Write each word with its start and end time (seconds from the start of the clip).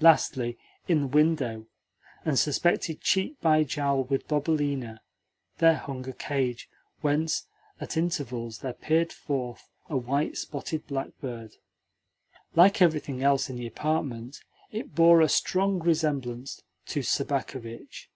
Lastly, 0.00 0.58
in 0.88 1.02
the 1.02 1.06
window, 1.06 1.66
and 2.24 2.36
suspended 2.36 3.00
cheek 3.00 3.40
by 3.40 3.62
jowl 3.62 4.02
with 4.02 4.26
Bobelina, 4.26 4.98
there 5.58 5.76
hung 5.76 6.08
a 6.08 6.12
cage 6.12 6.68
whence 7.00 7.46
at 7.80 7.96
intervals 7.96 8.58
there 8.58 8.72
peered 8.72 9.12
forth 9.12 9.70
a 9.88 9.96
white 9.96 10.36
spotted 10.36 10.84
blackbird. 10.88 11.58
Like 12.56 12.82
everything 12.82 13.22
else 13.22 13.48
in 13.48 13.54
the 13.54 13.68
apartment, 13.68 14.40
it 14.72 14.96
bore 14.96 15.20
a 15.20 15.28
strong 15.28 15.78
resemblance 15.78 16.60
to 16.86 17.02
Sobakevitch. 17.04 18.10